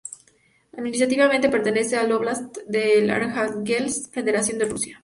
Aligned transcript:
Administrativamente, 0.73 1.47
pertenece 1.47 1.95
al 1.95 2.11
Óblast 2.11 2.57
de 2.65 3.11
Arjánguelsk, 3.11 4.11
Federación 4.11 4.57
de 4.57 4.65
Rusia. 4.65 4.99